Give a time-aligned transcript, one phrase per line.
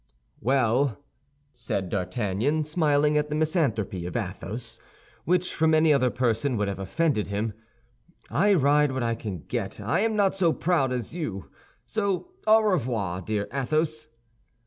[0.39, 0.97] "Well,"
[1.51, 4.79] said D'Artagnan, smiling at the misanthropy of Athos,
[5.25, 7.53] which from any other person would have offended him,
[8.27, 11.51] "I ride what I can get; I am not so proud as you.
[11.85, 14.07] So au revoir, dear Athos."